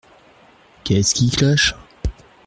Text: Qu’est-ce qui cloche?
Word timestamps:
Qu’est-ce 0.83 1.13
qui 1.13 1.29
cloche? 1.29 1.75